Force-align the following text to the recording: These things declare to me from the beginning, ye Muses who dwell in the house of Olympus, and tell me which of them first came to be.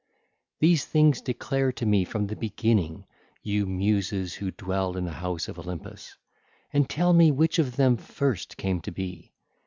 These 0.57 0.85
things 0.85 1.21
declare 1.21 1.71
to 1.73 1.85
me 1.85 2.05
from 2.05 2.25
the 2.25 2.35
beginning, 2.35 3.05
ye 3.43 3.63
Muses 3.63 4.33
who 4.33 4.49
dwell 4.49 4.97
in 4.97 5.05
the 5.05 5.11
house 5.11 5.47
of 5.47 5.59
Olympus, 5.59 6.17
and 6.73 6.89
tell 6.89 7.13
me 7.13 7.29
which 7.29 7.59
of 7.59 7.75
them 7.75 7.97
first 7.97 8.57
came 8.57 8.81
to 8.81 8.89
be. 8.91 9.31